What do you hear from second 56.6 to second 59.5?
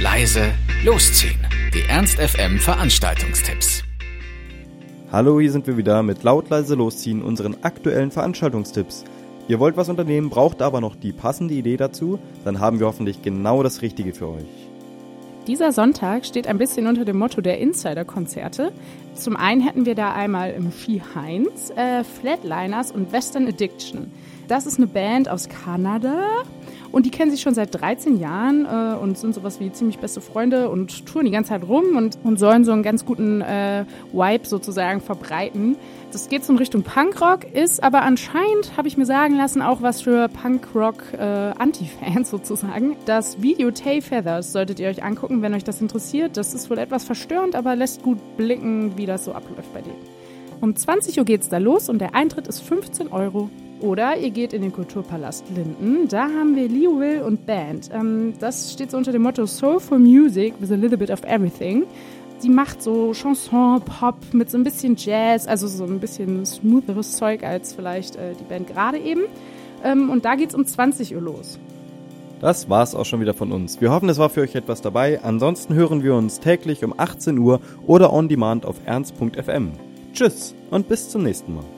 Leo Will und Band. Ähm, das steht so unter dem Motto